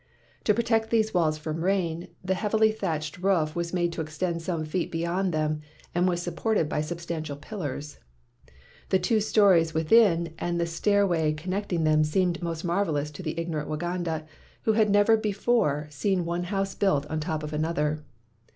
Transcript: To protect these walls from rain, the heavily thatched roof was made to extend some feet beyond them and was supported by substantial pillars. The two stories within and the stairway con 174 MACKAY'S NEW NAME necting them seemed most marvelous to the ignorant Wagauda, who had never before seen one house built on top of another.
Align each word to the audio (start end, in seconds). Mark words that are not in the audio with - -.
To 0.45 0.53
protect 0.55 0.89
these 0.89 1.13
walls 1.13 1.37
from 1.37 1.63
rain, 1.63 2.07
the 2.25 2.33
heavily 2.33 2.71
thatched 2.71 3.19
roof 3.19 3.55
was 3.55 3.71
made 3.71 3.93
to 3.93 4.01
extend 4.01 4.41
some 4.41 4.65
feet 4.65 4.91
beyond 4.91 5.31
them 5.31 5.61
and 5.93 6.07
was 6.09 6.23
supported 6.23 6.67
by 6.67 6.81
substantial 6.81 7.35
pillars. 7.35 7.99
The 8.89 8.97
two 8.97 9.19
stories 9.21 9.75
within 9.75 10.33
and 10.39 10.59
the 10.59 10.65
stairway 10.65 11.33
con 11.33 11.51
174 11.51 11.53
MACKAY'S 11.53 11.79
NEW 11.83 11.83
NAME 11.83 11.83
necting 11.83 11.83
them 11.93 12.03
seemed 12.03 12.41
most 12.41 12.63
marvelous 12.63 13.11
to 13.11 13.21
the 13.21 13.39
ignorant 13.39 13.69
Wagauda, 13.69 14.25
who 14.63 14.73
had 14.73 14.89
never 14.89 15.17
before 15.17 15.85
seen 15.91 16.25
one 16.25 16.45
house 16.45 16.73
built 16.73 17.05
on 17.05 17.19
top 17.19 17.43
of 17.43 17.53
another. 17.53 18.03